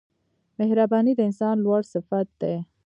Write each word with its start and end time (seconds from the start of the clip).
•مهرباني 0.59 1.11
د 1.15 1.19
انسان 1.27 1.55
لوړ 1.65 1.81
صفت 1.93 2.27
دی. 2.41 2.55